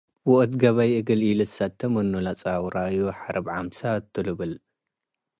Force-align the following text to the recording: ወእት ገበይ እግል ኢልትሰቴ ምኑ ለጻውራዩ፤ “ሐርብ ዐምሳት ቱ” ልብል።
ወእት 0.31 0.51
ገበይ 0.61 0.91
እግል 0.99 1.21
ኢልትሰቴ 1.29 1.79
ምኑ 1.93 2.11
ለጻውራዩ፤ 2.25 2.95
“ሐርብ 3.19 3.45
ዐምሳት 3.55 4.03
ቱ” 4.11 4.15
ልብል። 4.25 4.51